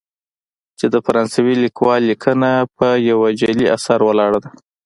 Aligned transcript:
چې 0.79 0.85
د 0.93 0.95
فرانسوي 1.05 1.55
لیکوال 1.63 2.01
لیکنه 2.11 2.51
پر 2.75 2.93
یوه 3.09 3.29
جعلي 3.39 3.67
اثر 3.75 3.99
ولاړه 4.03 4.39
ده. 4.43 4.49